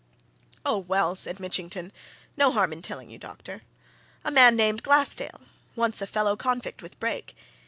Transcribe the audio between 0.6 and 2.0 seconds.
"Oh, well!" said Mitchington.